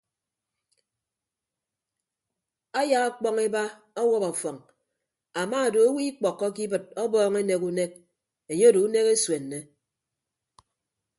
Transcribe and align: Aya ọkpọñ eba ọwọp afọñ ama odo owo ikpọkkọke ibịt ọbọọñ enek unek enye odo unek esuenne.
Aya 2.79 2.97
ọkpọñ 3.09 3.35
eba 3.45 3.63
ọwọp 4.03 4.23
afọñ 4.31 4.57
ama 5.41 5.57
odo 5.67 5.79
owo 5.87 5.99
ikpọkkọke 6.09 6.61
ibịt 6.67 6.83
ọbọọñ 7.03 7.33
enek 7.41 7.61
unek 7.69 7.91
enye 8.49 8.65
odo 8.69 8.79
unek 8.87 9.07
esuenne. 9.13 9.59